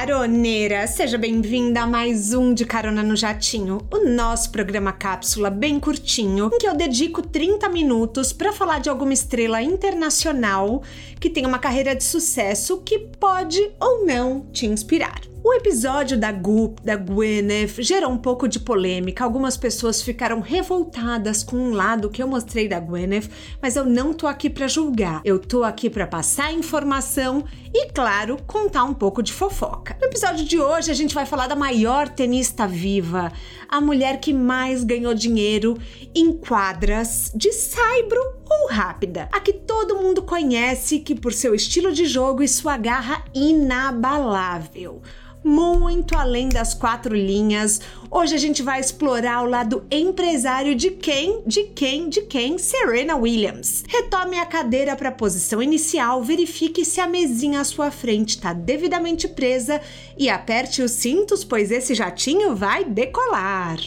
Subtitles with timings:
[0.00, 0.86] caroneira!
[0.86, 6.48] Seja bem-vinda a mais um de Carona no Jatinho, o nosso programa cápsula bem curtinho,
[6.50, 10.82] em que eu dedico 30 minutos para falar de alguma estrela internacional
[11.20, 15.29] que tem uma carreira de sucesso que pode ou não te inspirar.
[15.42, 19.24] O episódio da Goop, da Gwyneth, gerou um pouco de polêmica.
[19.24, 23.30] Algumas pessoas ficaram revoltadas com um lado que eu mostrei da Gwyneth,
[23.60, 25.22] mas eu não tô aqui para julgar.
[25.24, 29.96] Eu tô aqui para passar informação e, claro, contar um pouco de fofoca.
[29.98, 33.32] No episódio de hoje, a gente vai falar da maior tenista viva,
[33.66, 35.78] a mulher que mais ganhou dinheiro
[36.14, 39.28] em quadras de saibro ou rápida.
[39.32, 45.00] A que todo mundo conhece que por seu estilo de jogo e sua garra inabalável
[45.42, 47.80] muito além das quatro linhas.
[48.10, 52.58] Hoje a gente vai explorar o lado empresário de quem, de quem, de quem?
[52.58, 53.84] Serena Williams.
[53.88, 58.52] Retome a cadeira para a posição inicial, verifique se a mesinha à sua frente está
[58.52, 59.80] devidamente presa
[60.16, 63.78] e aperte os cintos, pois esse jatinho vai decolar.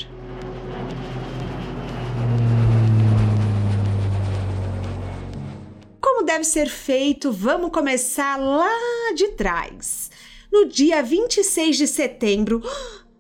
[6.14, 8.70] Como deve ser feito, vamos começar lá
[9.16, 10.12] de trás
[10.52, 12.62] no dia 26 de setembro.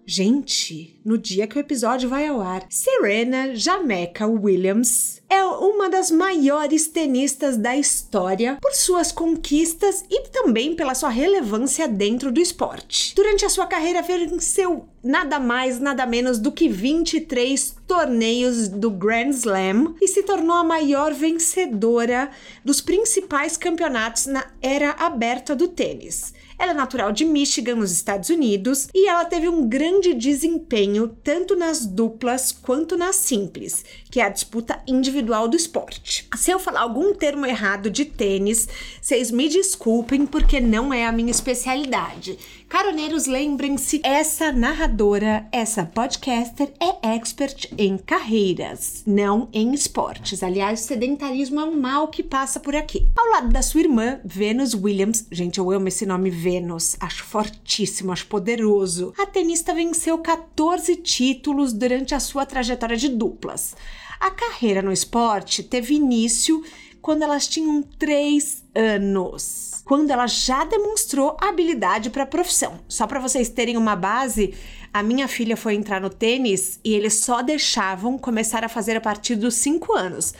[0.05, 6.11] Gente, no dia que o episódio vai ao ar, Serena Jamaica Williams é uma das
[6.11, 13.15] maiores tenistas da história por suas conquistas e também pela sua relevância dentro do esporte.
[13.15, 19.29] Durante a sua carreira, venceu nada mais, nada menos do que 23 torneios do Grand
[19.29, 22.29] Slam e se tornou a maior vencedora
[22.63, 26.33] dos principais campeonatos na era aberta do tênis.
[26.63, 31.57] Ela é natural de Michigan, nos Estados Unidos, e ela teve um grande desempenho tanto
[31.57, 36.25] nas duplas quanto nas simples, que é a disputa individual do esporte.
[36.37, 38.69] Se eu falar algum termo errado de tênis,
[39.01, 42.39] vocês me desculpem porque não é a minha especialidade.
[42.73, 50.41] Caroneiros, lembrem-se, essa narradora, essa podcaster é expert em carreiras, não em esportes.
[50.41, 53.07] Aliás, sedentarismo é um mal que passa por aqui.
[53.15, 58.11] Ao lado da sua irmã, Venus Williams, gente, eu amo esse nome Venus, acho fortíssimo,
[58.11, 59.13] acho poderoso.
[59.19, 63.75] A tenista venceu 14 títulos durante a sua trajetória de duplas.
[64.19, 66.63] A carreira no esporte teve início
[67.03, 72.79] quando elas tinham 3 anos quando ela já demonstrou habilidade para a profissão.
[72.87, 74.53] Só para vocês terem uma base,
[74.93, 79.01] a minha filha foi entrar no tênis e eles só deixavam começar a fazer a
[79.01, 80.33] partir dos 5 anos.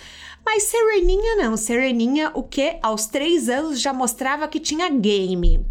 [0.46, 5.66] Mas Sereninha não, Sereninha o que aos 3 anos já mostrava que tinha game.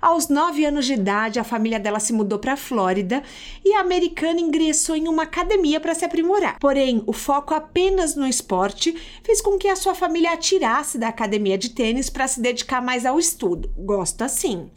[0.00, 3.22] Aos 9 anos de idade, a família dela se mudou para a Flórida
[3.62, 6.58] e a americana ingressou em uma academia para se aprimorar.
[6.58, 11.08] Porém, o foco apenas no esporte fez com que a sua família a tirasse da
[11.08, 13.70] academia de tênis para se dedicar mais ao estudo.
[13.76, 14.70] Gosto assim.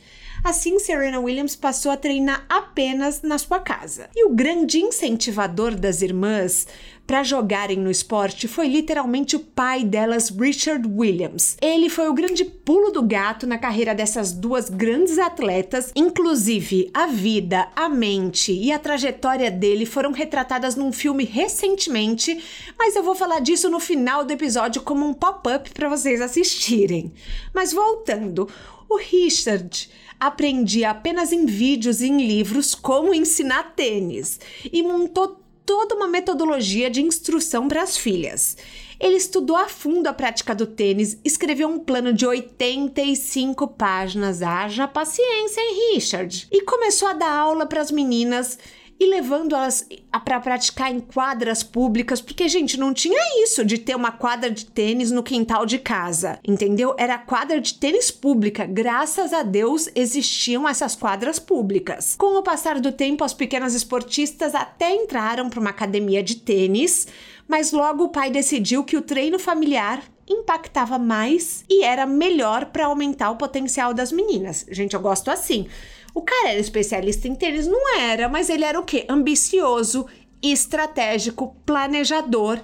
[0.43, 4.09] Assim, Serena Williams passou a treinar apenas na sua casa.
[4.13, 6.67] E o grande incentivador das irmãs
[7.05, 11.57] para jogarem no esporte foi literalmente o pai delas, Richard Williams.
[11.61, 17.07] Ele foi o grande pulo do gato na carreira dessas duas grandes atletas, inclusive a
[17.07, 22.41] vida, a mente e a trajetória dele foram retratadas num filme recentemente,
[22.77, 27.13] mas eu vou falar disso no final do episódio como um pop-up para vocês assistirem.
[27.53, 28.47] Mas voltando,
[28.89, 29.89] o Richard
[30.19, 34.39] aprendia apenas em vídeos e em livros como ensinar tênis
[34.71, 38.57] e montou toda uma metodologia de instrução para as filhas.
[38.99, 44.87] Ele estudou a fundo a prática do tênis, escreveu um plano de 85 páginas, haja
[44.87, 46.47] paciência, hein, Richard?
[46.51, 48.57] E começou a dar aula para as meninas
[48.99, 49.87] e levando elas
[50.23, 54.65] para praticar em quadras públicas, porque, gente, não tinha isso de ter uma quadra de
[54.65, 56.95] tênis no quintal de casa, entendeu?
[56.97, 58.65] Era quadra de tênis pública.
[58.65, 62.15] Graças a Deus existiam essas quadras públicas.
[62.17, 67.07] Com o passar do tempo, as pequenas esportistas até entraram para uma academia de tênis,
[67.47, 72.85] mas logo o pai decidiu que o treino familiar impactava mais e era melhor para
[72.85, 74.65] aumentar o potencial das meninas.
[74.69, 75.67] Gente, eu gosto assim.
[76.13, 77.65] O cara era especialista em tênis?
[77.67, 79.05] Não era, mas ele era o quê?
[79.09, 80.05] Ambicioso,
[80.41, 82.61] estratégico, planejador.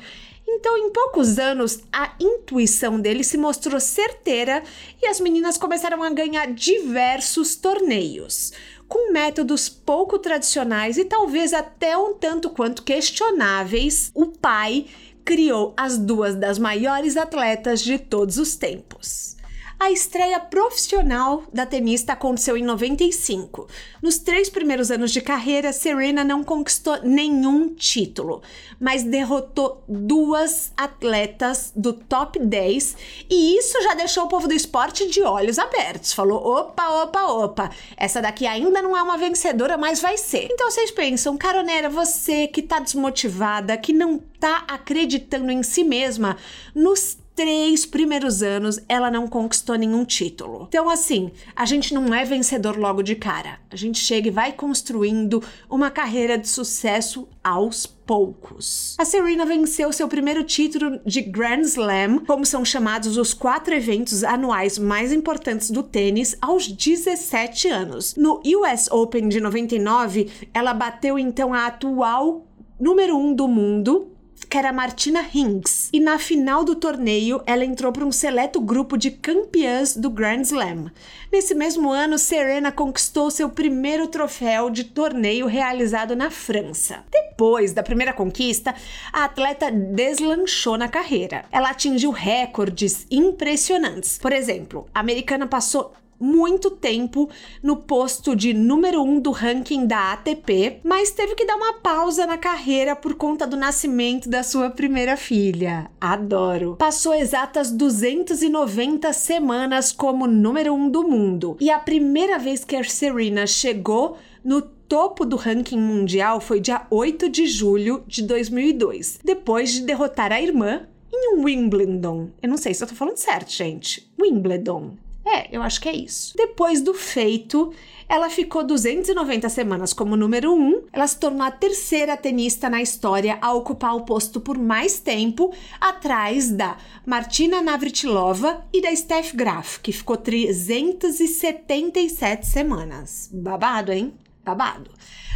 [0.47, 4.63] Então, em poucos anos, a intuição dele se mostrou certeira
[5.01, 8.51] e as meninas começaram a ganhar diversos torneios.
[8.87, 14.87] Com métodos pouco tradicionais e talvez até um tanto quanto questionáveis, o pai
[15.23, 19.37] criou as duas das maiores atletas de todos os tempos.
[19.81, 23.65] A estreia profissional da tenista aconteceu em 95.
[24.01, 28.41] Nos três primeiros anos de carreira, Serena não conquistou nenhum título,
[28.77, 32.97] mas derrotou duas atletas do top 10
[33.29, 36.11] e isso já deixou o povo do esporte de olhos abertos.
[36.11, 40.49] Falou: opa, opa, opa, essa daqui ainda não é uma vencedora, mas vai ser.
[40.51, 46.35] Então vocês pensam, Caronera, você que tá desmotivada, que não tá acreditando em si mesma,
[46.75, 50.65] nos três primeiros anos ela não conquistou nenhum título.
[50.67, 53.61] Então, assim, a gente não é vencedor logo de cara.
[53.71, 58.97] A gente chega e vai construindo uma carreira de sucesso aos poucos.
[58.99, 64.21] A Serena venceu seu primeiro título de Grand Slam, como são chamados os quatro eventos
[64.25, 68.15] anuais mais importantes do tênis, aos 17 anos.
[68.17, 72.45] No US Open de 99, ela bateu então a atual
[72.77, 74.11] número um do mundo,
[74.49, 78.97] que era Martina Hingis, e na final do torneio ela entrou para um seleto grupo
[78.97, 80.91] de campeãs do Grand Slam.
[81.31, 87.03] Nesse mesmo ano, Serena conquistou seu primeiro troféu de torneio realizado na França.
[87.11, 88.73] Depois da primeira conquista,
[89.13, 91.45] a atleta deslanchou na carreira.
[91.51, 94.17] Ela atingiu recordes impressionantes.
[94.17, 97.29] Por exemplo, a americana passou muito tempo
[97.63, 101.73] no posto de número 1 um do ranking da ATP, mas teve que dar uma
[101.73, 105.89] pausa na carreira por conta do nascimento da sua primeira filha.
[105.99, 106.75] Adoro!
[106.77, 111.57] Passou exatas 290 semanas como número 1 um do mundo.
[111.59, 116.85] E a primeira vez que a Serena chegou no topo do ranking mundial foi dia
[116.89, 122.29] 8 de julho de 2002, depois de derrotar a irmã em Wimbledon.
[122.41, 124.09] Eu não sei se eu tô falando certo, gente.
[124.19, 124.93] Wimbledon.
[125.31, 126.33] É, eu acho que é isso.
[126.35, 127.71] Depois do feito,
[128.07, 130.55] ela ficou 290 semanas como número 1.
[130.55, 134.99] Um, ela se tornou a terceira tenista na história a ocupar o posto por mais
[134.99, 143.29] tempo, atrás da Martina Navratilova e da Steph Graf, que ficou 377 semanas.
[143.31, 144.15] Babado, hein?
[144.43, 144.89] Babado.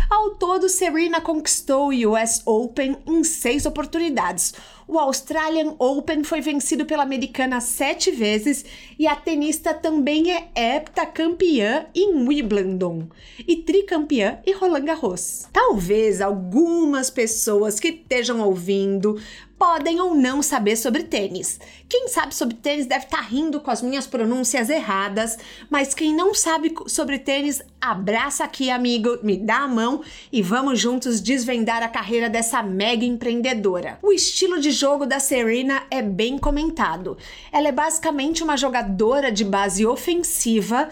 [0.09, 4.53] Ao todo, Serena conquistou o US Open em seis oportunidades.
[4.87, 8.65] O Australian Open foi vencido pela americana sete vezes
[8.99, 13.07] e a tenista também é heptacampeã em Wimbledon
[13.47, 15.47] e tricampeã em Roland Garros.
[15.53, 19.17] Talvez algumas pessoas que estejam ouvindo
[19.57, 21.57] podem ou não saber sobre tênis.
[21.87, 25.37] Quem sabe sobre tênis deve estar tá rindo com as minhas pronúncias erradas,
[25.69, 29.92] mas quem não sabe sobre tênis, abraça aqui, amigo, me dá a mão
[30.31, 33.99] e vamos juntos desvendar a carreira dessa mega empreendedora.
[34.01, 37.17] O estilo de jogo da Serena é bem comentado.
[37.51, 40.89] Ela é basicamente uma jogadora de base ofensiva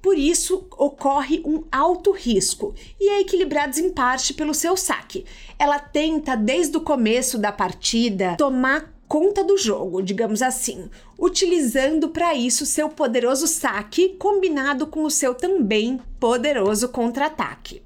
[0.00, 5.24] por isso, ocorre um alto risco e é equilibrado em parte pelo seu saque.
[5.58, 12.34] Ela tenta, desde o começo da partida, tomar conta do jogo, digamos assim, utilizando para
[12.34, 17.82] isso seu poderoso saque combinado com o seu também poderoso contra-ataque.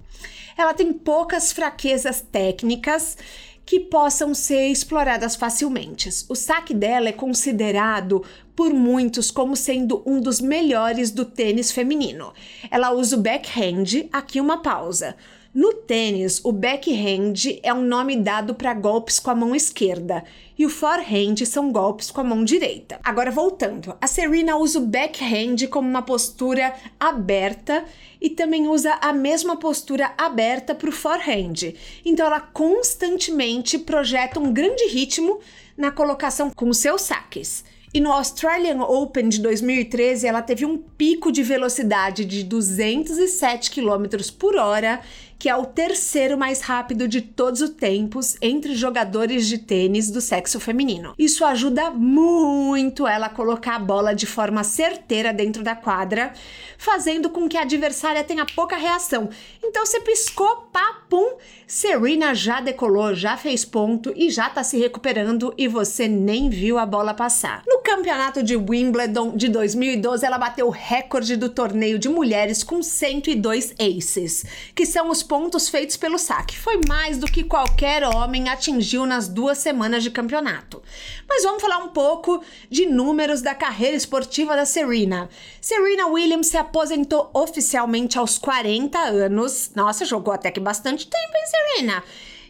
[0.57, 3.17] Ela tem poucas fraquezas técnicas
[3.65, 6.09] que possam ser exploradas facilmente.
[6.29, 12.33] O saque dela é considerado por muitos como sendo um dos melhores do tênis feminino.
[12.71, 15.17] Ela usa o backhand, aqui uma pausa.
[15.55, 20.25] No tênis, o backhand é um nome dado para golpes com a mão esquerda
[20.59, 22.99] e o forehand são golpes com a mão direita.
[23.05, 27.85] Agora voltando, a Serena usa o backhand como uma postura aberta
[28.19, 31.75] e também usa a mesma postura aberta para o forehand.
[32.03, 35.39] Então ela constantemente projeta um grande ritmo
[35.77, 37.63] na colocação com seus saques.
[37.95, 44.07] E no Australian Open de 2013, ela teve um pico de velocidade de 207 km
[44.39, 45.03] por hora
[45.43, 50.21] que é o terceiro mais rápido de todos os tempos entre jogadores de tênis do
[50.21, 51.15] sexo feminino.
[51.19, 56.33] Isso ajuda muito ela a colocar a bola de forma certeira dentro da quadra,
[56.79, 59.31] fazendo com que a adversária tenha pouca reação.
[59.61, 61.35] Então você piscou, papum,
[61.67, 66.79] Serena já decolou, já fez ponto e já tá se recuperando e você nem viu
[66.79, 67.65] a bola passar.
[67.67, 72.81] No campeonato de Wimbledon de 2012, ela bateu o recorde do torneio de mulheres com
[72.81, 76.59] 102 aces, que são os pontos feitos pelo saque.
[76.59, 80.83] Foi mais do que qualquer homem atingiu nas duas semanas de campeonato.
[81.27, 85.31] Mas vamos falar um pouco de números da carreira esportiva da Serena.
[85.59, 89.71] Serena Williams se aposentou oficialmente aos 40 anos.
[89.75, 92.05] Nossa, jogou até que bastante tempo, hein, Serena?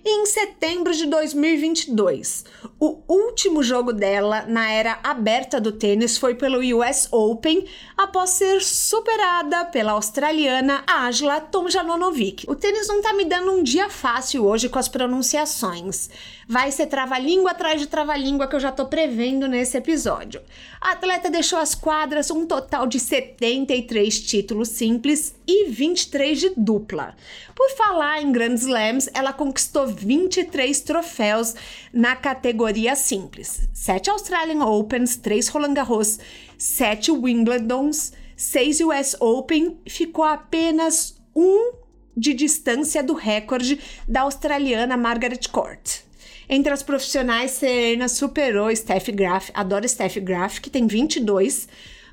[0.05, 2.45] E em setembro de 2022,
[2.81, 7.65] o último jogo dela na era aberta do tênis foi pelo US Open,
[7.97, 12.51] após ser superada pela australiana Ajla Tomjanovic.
[12.51, 16.11] O tênis não tá me dando um dia fácil hoje com as pronunciações.
[16.49, 20.43] Vai ser trava-língua atrás de trava-língua que eu já tô prevendo nesse episódio.
[20.81, 27.15] A atleta deixou as quadras um total de 73 títulos simples e 23 de dupla.
[27.55, 31.55] Por falar em Grand Slams, ela conquistou 23 troféus
[31.93, 36.19] na categoria simples: 7 Australian Opens, 3 Roland Garros,
[36.59, 41.73] 7 Wimbledons, 6 US Open, ficou apenas um
[42.17, 46.01] de distância do recorde da australiana Margaret Court.
[46.49, 51.69] Entre as profissionais, Serena superou Steph Graf, adoro Steph Graf, que tem 22,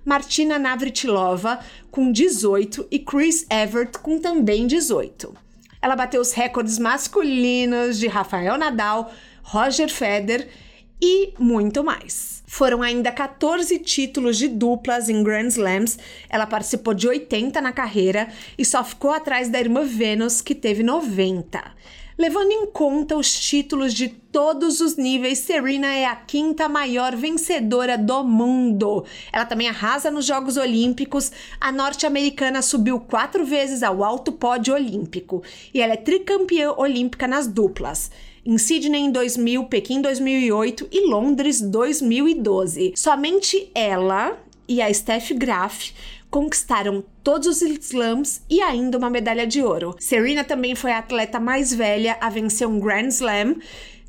[0.06, 1.60] Martina Navratilova
[1.92, 5.49] com 18 e Chris Evert com também 18.
[5.82, 9.12] Ela bateu os recordes masculinos de Rafael Nadal,
[9.44, 10.50] Roger Federer
[11.02, 12.44] e muito mais.
[12.46, 15.98] Foram ainda 14 títulos de duplas em Grand Slams.
[16.30, 20.84] Ela participou de 80 na carreira e só ficou atrás da irmã Venus, que teve
[20.84, 21.62] 90.
[22.20, 27.98] Levando em conta os títulos de todos os níveis, Serena é a quinta maior vencedora
[27.98, 29.06] do mundo.
[29.32, 31.32] Ela também arrasa nos Jogos Olímpicos.
[31.62, 35.42] A norte-americana subiu quatro vezes ao alto pódio olímpico
[35.74, 38.12] e ela é tricampeã olímpica nas duplas
[38.46, 42.96] em Sydney em 2000, Pequim 2008 e Londres 2012.
[42.98, 45.92] Somente ela e a Steph Graf
[46.30, 49.96] conquistaram todos os slams e ainda uma medalha de ouro.
[50.00, 53.56] Serena também foi a atleta mais velha a vencer um Grand Slam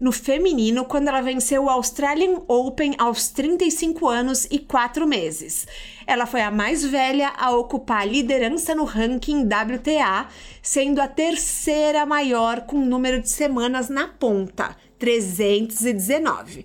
[0.01, 5.67] no feminino quando ela venceu o Australian Open aos 35 anos e 4 meses.
[6.07, 10.27] Ela foi a mais velha a ocupar a liderança no ranking WTA,
[10.63, 16.65] sendo a terceira maior com número de semanas na ponta, 319.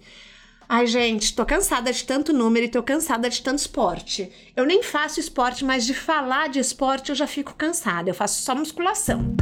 [0.68, 4.32] Ai, gente, tô cansada de tanto número e tô cansada de tanto esporte.
[4.56, 8.10] Eu nem faço esporte, mas de falar de esporte eu já fico cansada.
[8.10, 9.36] Eu faço só musculação.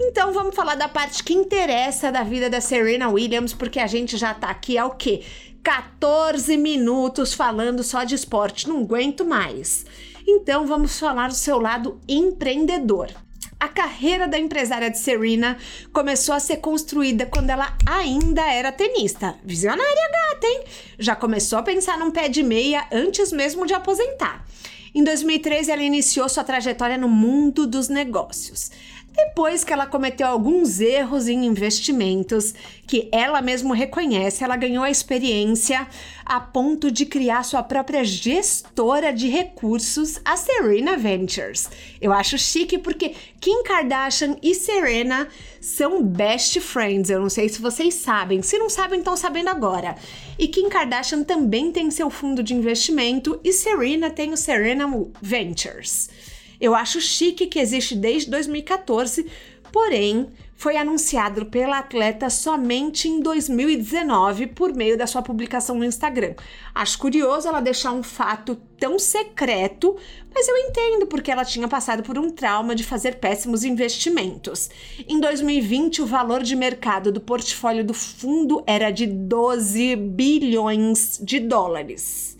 [0.00, 4.16] Então vamos falar da parte que interessa da vida da Serena Williams, porque a gente
[4.16, 5.22] já tá aqui há o quê?
[5.62, 9.86] 14 minutos falando só de esporte, não aguento mais.
[10.26, 13.10] Então vamos falar do seu lado empreendedor.
[13.58, 15.56] A carreira da empresária de Serena
[15.90, 19.34] começou a ser construída quando ela ainda era tenista.
[19.42, 20.64] Visionária gata, hein?
[20.98, 24.44] Já começou a pensar num pé de meia antes mesmo de aposentar.
[24.94, 28.70] Em 2013, ela iniciou sua trajetória no mundo dos negócios.
[29.16, 32.54] Depois que ela cometeu alguns erros em investimentos,
[32.86, 35.88] que ela mesma reconhece, ela ganhou a experiência
[36.24, 41.70] a ponto de criar sua própria gestora de recursos, a Serena Ventures.
[41.98, 45.28] Eu acho chique porque Kim Kardashian e Serena
[45.62, 47.08] são best friends.
[47.08, 48.42] Eu não sei se vocês sabem.
[48.42, 49.96] Se não sabem, estão sabendo agora.
[50.38, 54.86] E Kim Kardashian também tem seu fundo de investimento e Serena tem o Serena
[55.22, 56.10] Ventures.
[56.60, 59.26] Eu acho chique que existe desde 2014,
[59.72, 66.34] porém foi anunciado pela atleta somente em 2019 por meio da sua publicação no Instagram.
[66.74, 69.94] Acho curioso ela deixar um fato tão secreto,
[70.34, 74.70] mas eu entendo porque ela tinha passado por um trauma de fazer péssimos investimentos.
[75.06, 81.38] Em 2020, o valor de mercado do portfólio do fundo era de 12 bilhões de
[81.38, 82.34] dólares.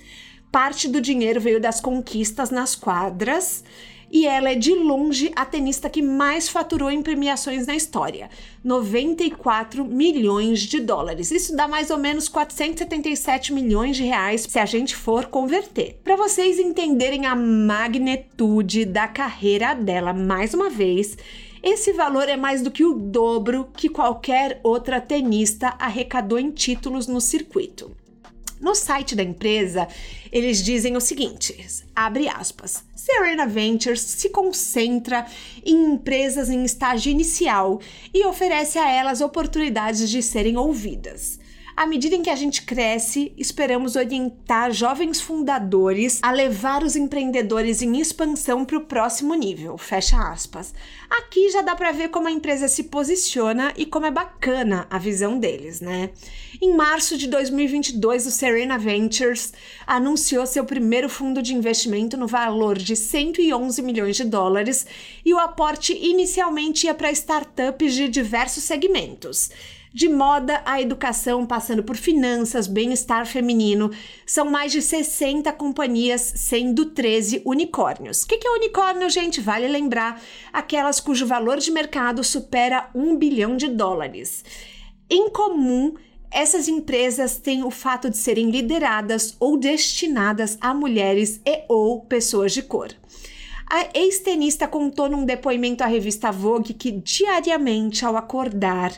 [0.51, 3.63] Parte do dinheiro veio das conquistas nas quadras
[4.11, 8.31] e ela é de longe a tenista que mais faturou em premiações na história,
[8.63, 11.31] 94 milhões de dólares.
[11.31, 15.99] Isso dá mais ou menos 477 milhões de reais se a gente for converter.
[16.05, 21.17] Para vocês entenderem a magnitude da carreira dela, mais uma vez,
[21.63, 27.07] esse valor é mais do que o dobro que qualquer outra tenista arrecadou em títulos
[27.07, 27.91] no circuito.
[28.61, 29.87] No site da empresa,
[30.33, 31.57] eles dizem o seguinte:
[31.95, 32.85] abre aspas.
[32.95, 35.27] Serena Ventures se concentra
[35.65, 37.81] em empresas em estágio inicial
[38.13, 41.39] e oferece a elas oportunidades de serem ouvidas.
[41.77, 47.83] À medida em que a gente cresce, esperamos orientar jovens fundadores a levar os empreendedores
[47.83, 49.77] em expansão para o próximo nível.
[49.77, 50.73] Fecha aspas.
[51.11, 54.97] Aqui já dá para ver como a empresa se posiciona e como é bacana a
[54.97, 56.09] visão deles, né?
[56.63, 59.53] Em março de 2022, o Serena Ventures
[59.87, 64.87] anunciou seu primeiro fundo de investimento no valor de 111 milhões de dólares
[65.23, 69.51] e o aporte inicialmente ia para startups de diversos segmentos
[69.93, 73.91] De moda a educação, passando por finanças, bem-estar feminino,
[74.27, 78.23] são mais de 60 companhias, sendo 13 unicórnios.
[78.23, 79.41] O que, que é unicórnio, gente?
[79.41, 80.21] Vale lembrar
[80.53, 84.45] aquelas cujo valor de mercado supera um bilhão de dólares.
[85.09, 85.95] Em comum,
[86.31, 92.53] essas empresas têm o fato de serem lideradas ou destinadas a mulheres e ou pessoas
[92.53, 92.91] de cor.
[93.69, 98.93] A ex-tenista contou num depoimento à revista Vogue que diariamente, ao acordar,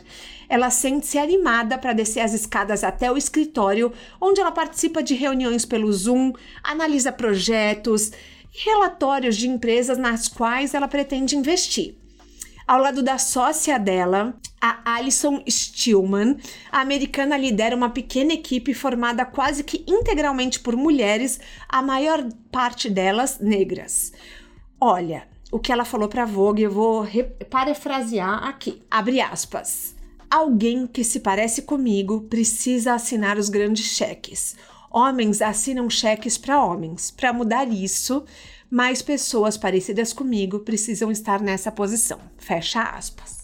[0.47, 5.65] ela sente-se animada para descer as escadas até o escritório, onde ela participa de reuniões
[5.65, 6.33] pelo Zoom,
[6.63, 8.11] analisa projetos
[8.53, 11.95] e relatórios de empresas nas quais ela pretende investir.
[12.67, 16.37] Ao lado da sócia dela, a Alison Stillman,
[16.71, 22.87] a americana lidera uma pequena equipe formada quase que integralmente por mulheres, a maior parte
[22.87, 24.11] delas negras.
[24.81, 27.05] Olha, o que ela falou para Vogue, eu vou
[27.49, 28.81] parafrasear aqui.
[28.89, 29.95] Abre aspas.
[30.29, 34.55] Alguém que se parece comigo precisa assinar os grandes cheques.
[34.91, 37.11] Homens assinam cheques para homens.
[37.11, 38.23] Para mudar isso,
[38.69, 42.19] mais pessoas parecidas comigo precisam estar nessa posição.
[42.37, 43.38] Fecha aspas.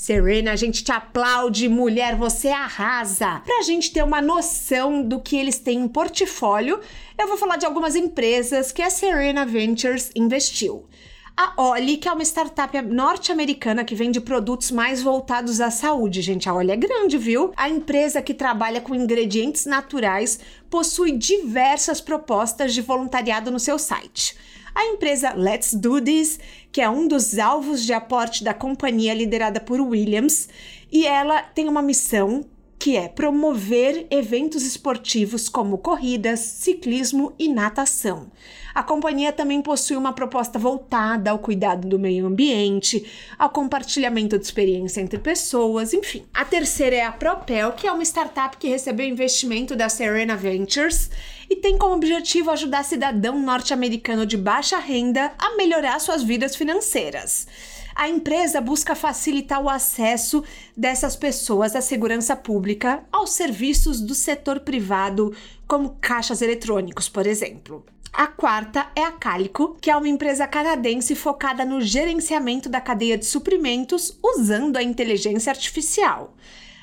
[0.00, 3.42] Serena, a gente te aplaude, mulher, você arrasa.
[3.44, 6.80] Pra gente ter uma noção do que eles têm em portfólio,
[7.18, 10.86] eu vou falar de algumas empresas que a Serena Ventures investiu.
[11.36, 16.22] A Oli, que é uma startup norte-americana que vende produtos mais voltados à saúde.
[16.22, 17.52] Gente, a Oli é grande, viu?
[17.54, 20.40] A empresa que trabalha com ingredientes naturais
[20.70, 24.34] possui diversas propostas de voluntariado no seu site.
[24.80, 26.40] A empresa Let's Do This,
[26.72, 30.48] que é um dos alvos de aporte da companhia liderada por Williams,
[30.90, 32.46] e ela tem uma missão
[32.78, 38.32] que é promover eventos esportivos como corridas, ciclismo e natação.
[38.74, 43.04] A companhia também possui uma proposta voltada ao cuidado do meio ambiente,
[43.38, 46.24] ao compartilhamento de experiência entre pessoas, enfim.
[46.32, 51.10] A terceira é a Propel, que é uma startup que recebeu investimento da Serena Ventures
[51.48, 57.46] e tem como objetivo ajudar cidadão norte-americano de baixa renda a melhorar suas vidas financeiras
[58.00, 60.42] a empresa busca facilitar o acesso
[60.74, 65.34] dessas pessoas à segurança pública aos serviços do setor privado,
[65.66, 67.84] como caixas eletrônicos, por exemplo.
[68.12, 73.16] A quarta é a Calico, que é uma empresa canadense focada no gerenciamento da cadeia
[73.16, 76.34] de suprimentos usando a inteligência artificial.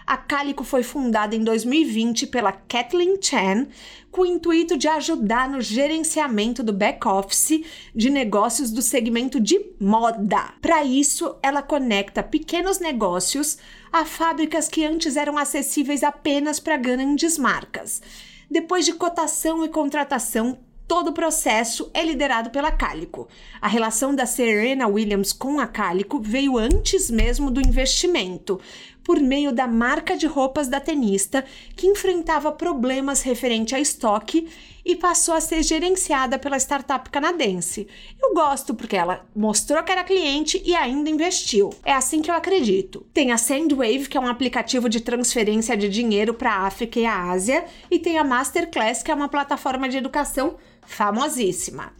[0.05, 3.67] A Calico foi fundada em 2020 pela Kathleen Chan,
[4.09, 10.53] com o intuito de ajudar no gerenciamento do back-office de negócios do segmento de moda.
[10.61, 13.57] Para isso, ela conecta pequenos negócios
[13.91, 18.01] a fábricas que antes eram acessíveis apenas para grandes marcas.
[18.49, 23.27] Depois de cotação e contratação, todo o processo é liderado pela Calico.
[23.61, 28.59] A relação da Serena Williams com a Calico veio antes mesmo do investimento,
[29.07, 31.45] por meio da marca de roupas da tenista,
[31.77, 34.49] que enfrentava problemas referente a estoque
[34.83, 37.87] e passou a ser gerenciada pela startup canadense.
[38.21, 41.69] Eu gosto porque ela mostrou que era cliente e ainda investiu.
[41.85, 43.05] É assim que eu acredito.
[43.13, 47.05] Tem a Sandwave, que é um aplicativo de transferência de dinheiro para a África e
[47.05, 51.93] a Ásia, e tem a Masterclass, que é uma plataforma de educação famosíssima.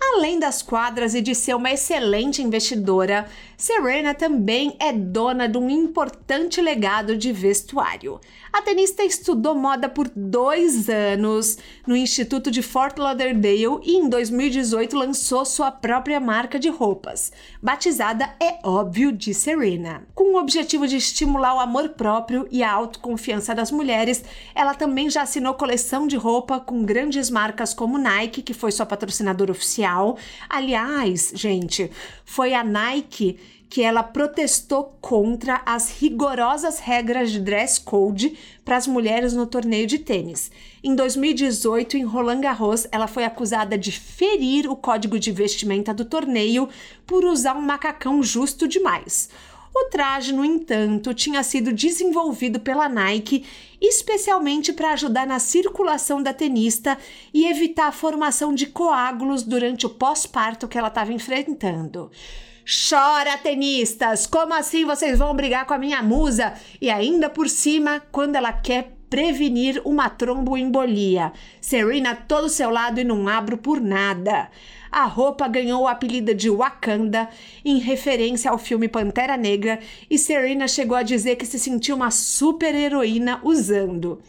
[0.00, 3.28] Além das quadras e de ser uma excelente investidora,
[3.60, 8.20] Serena também é dona de um importante legado de vestuário.
[8.52, 14.96] A tenista estudou moda por dois anos no Instituto de Fort Lauderdale e em 2018
[14.96, 20.06] lançou sua própria marca de roupas, batizada É Óbvio de Serena.
[20.14, 25.10] Com o objetivo de estimular o amor próprio e a autoconfiança das mulheres, ela também
[25.10, 30.16] já assinou coleção de roupa com grandes marcas como Nike, que foi sua patrocinadora oficial.
[30.48, 31.90] Aliás, gente,
[32.24, 33.36] foi a Nike
[33.68, 39.86] que ela protestou contra as rigorosas regras de dress code para as mulheres no torneio
[39.86, 40.50] de tênis.
[40.82, 46.04] Em 2018, em Roland Garros, ela foi acusada de ferir o código de vestimenta do
[46.04, 46.68] torneio
[47.06, 49.28] por usar um macacão justo demais.
[49.74, 53.44] O traje, no entanto, tinha sido desenvolvido pela Nike
[53.80, 56.98] especialmente para ajudar na circulação da tenista
[57.32, 62.10] e evitar a formação de coágulos durante o pós-parto que ela estava enfrentando.
[62.68, 64.26] Chora, tenistas!
[64.26, 66.52] Como assim vocês vão brigar com a minha musa?
[66.82, 71.32] E ainda por cima, quando ela quer prevenir uma tromboembolia.
[71.62, 74.50] Serena todo seu lado e não abro por nada.
[74.92, 77.30] A roupa ganhou o apelido de Wakanda
[77.64, 79.78] em referência ao filme Pantera Negra
[80.10, 84.20] e Serena chegou a dizer que se sentiu uma super heroína usando.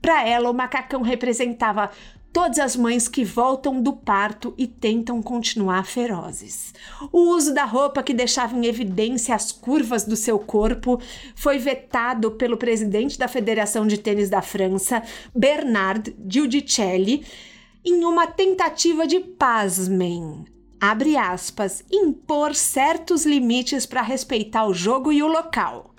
[0.00, 1.90] Para ela, o macacão representava
[2.32, 6.72] todas as mães que voltam do parto e tentam continuar ferozes.
[7.12, 11.00] O uso da roupa que deixava em evidência as curvas do seu corpo
[11.34, 15.02] foi vetado pelo presidente da Federação de Tênis da França,
[15.34, 17.24] Bernard Giudicelli,
[17.84, 20.44] em uma tentativa de pasmem,
[20.80, 25.94] abre aspas, impor certos limites para respeitar o jogo e o local.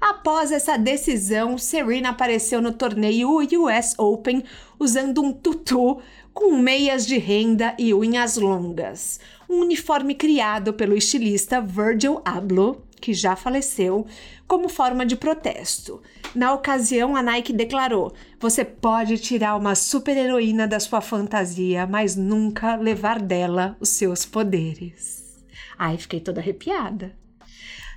[0.00, 4.44] Após essa decisão, Serena apareceu no torneio US Open
[4.78, 6.00] usando um tutu
[6.32, 9.18] com meias de renda e unhas longas.
[9.50, 14.06] Um uniforme criado pelo estilista Virgil Abloh, que já faleceu,
[14.46, 16.00] como forma de protesto.
[16.34, 22.76] Na ocasião, a Nike declarou: Você pode tirar uma super-heroína da sua fantasia, mas nunca
[22.76, 25.42] levar dela os seus poderes.
[25.76, 27.12] Ai, fiquei toda arrepiada.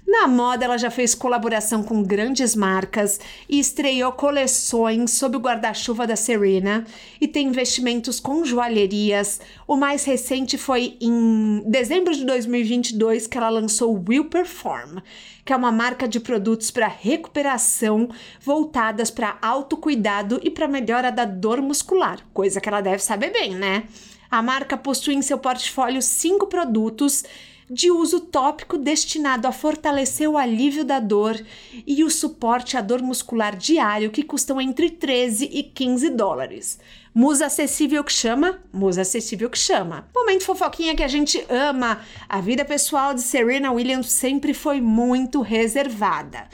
[0.06, 6.08] Na moda, ela já fez colaboração com grandes marcas e estreou coleções sob o guarda-chuva
[6.08, 6.86] da Serena
[7.20, 9.40] e tem investimentos com joalherias.
[9.68, 15.00] O mais recente foi em dezembro de 2022 que ela lançou Will Perform,
[15.46, 18.10] que é uma marca de produtos para recuperação
[18.42, 23.56] voltadas para autocuidado e para melhora da dor muscular, coisa que ela deve saber bem,
[23.56, 23.84] né?
[24.32, 27.24] A marca possui em seu portfólio cinco produtos
[27.72, 31.42] de uso tópico destinado a fortalecer o alívio da dor
[31.88, 36.78] e o suporte à dor muscular diário que custam entre 13 e 15 dólares.
[37.14, 40.06] Musa acessível que chama, musa acessível que chama.
[40.14, 42.02] Momento fofoquinha que a gente ama.
[42.28, 46.50] A vida pessoal de Serena Williams sempre foi muito reservada.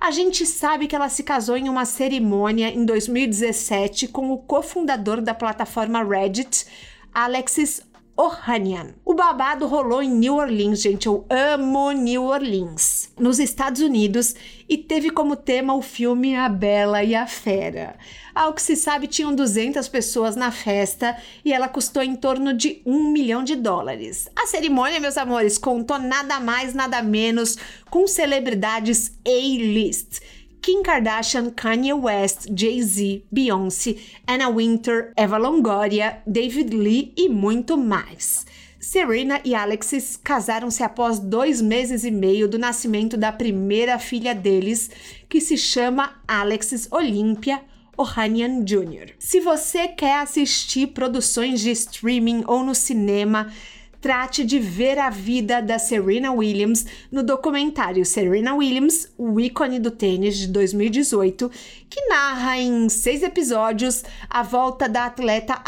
[0.00, 5.20] A gente sabe que ela se casou em uma cerimônia em 2017 com o cofundador
[5.20, 6.64] da plataforma Reddit,
[7.12, 7.82] Alexis
[8.16, 8.94] Ohanian.
[9.04, 11.06] O babado rolou em New Orleans, gente.
[11.06, 14.34] Eu amo New Orleans, nos Estados Unidos,
[14.68, 17.96] e teve como tema o filme A Bela e a Fera.
[18.34, 22.80] Ao que se sabe, tinham 200 pessoas na festa e ela custou em torno de
[22.86, 24.28] um milhão de dólares.
[24.34, 27.56] A cerimônia, meus amores, contou nada mais, nada menos
[27.90, 30.20] com celebridades A-list
[30.62, 38.46] Kim Kardashian, Kanye West, Jay-Z, Beyoncé, Anna Winter, Eva Longoria, David Lee e muito mais.
[38.78, 44.88] Serena e Alexis casaram-se após dois meses e meio do nascimento da primeira filha deles,
[45.28, 47.60] que se chama Alexis Olympia
[47.96, 49.14] Ohanian Jr.
[49.18, 53.52] Se você quer assistir produções de streaming ou no cinema,
[54.02, 59.92] trate de ver a vida da Serena Williams no documentário Serena Williams, o ícone do
[59.92, 61.48] tênis de 2018,
[61.88, 65.62] que narra em seis episódios a volta da atleta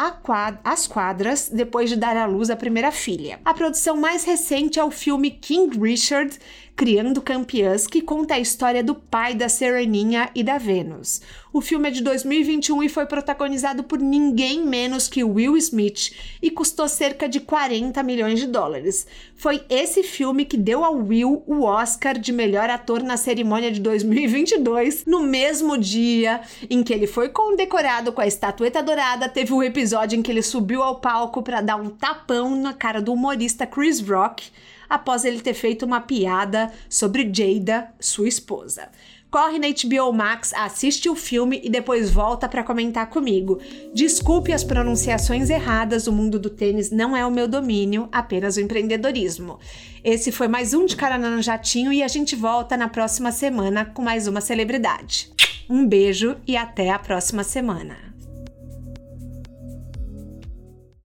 [0.64, 3.38] às quadras depois de dar à luz a primeira filha.
[3.44, 6.36] A produção mais recente é o filme King Richard
[6.76, 11.20] Criando Campeãs, que conta a história do pai da Sereninha e da Vênus.
[11.52, 16.10] O filme é de 2021 e foi protagonizado por ninguém menos que Will Smith
[16.42, 19.06] e custou cerca de 40 milhões de dólares.
[19.36, 23.78] Foi esse filme que deu ao Will o Oscar de melhor ator na cerimônia de
[23.78, 29.62] 2022, no mesmo dia em que ele foi condecorado com a estatueta dourada, teve um
[29.62, 33.64] episódio em que ele subiu ao palco para dar um tapão na cara do humorista
[33.64, 34.50] Chris Rock
[34.88, 38.88] após ele ter feito uma piada sobre Jada, sua esposa.
[39.34, 43.58] Corre na HBO Max, assiste o filme e depois volta para comentar comigo.
[43.92, 48.60] Desculpe as pronunciações erradas, o mundo do tênis não é o meu domínio, apenas o
[48.60, 49.58] empreendedorismo.
[50.04, 53.84] Esse foi mais um de Caraná no Jatinho e a gente volta na próxima semana
[53.84, 55.32] com mais uma celebridade.
[55.68, 58.13] Um beijo e até a próxima semana.